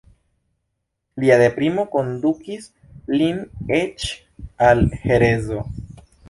Lia 1.23 1.35
deprimo 1.41 1.85
kondukis 1.95 2.65
lin 3.19 3.39
eĉ 3.81 4.07
al 4.71 4.83
herezo. 5.05 5.63